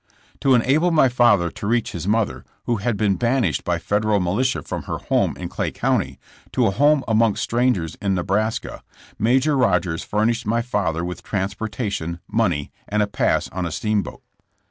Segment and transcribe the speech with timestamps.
[0.39, 4.63] To enable my father to reach his mother, who had been banished by Federal militia
[4.63, 6.17] from her home in Clay County,
[6.53, 8.81] to a home among strangers in Ne braska,
[9.19, 14.23] Major Kodgers furnished my father with transportation, money and a pass on a steamboat.